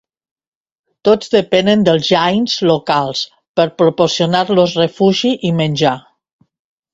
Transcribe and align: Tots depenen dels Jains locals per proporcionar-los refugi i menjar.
Tots 1.09 1.33
depenen 1.33 1.83
dels 1.87 2.07
Jains 2.13 2.55
locals 2.69 3.21
per 3.61 3.67
proporcionar-los 3.83 4.75
refugi 4.81 5.35
i 5.51 5.55
menjar. 5.61 5.95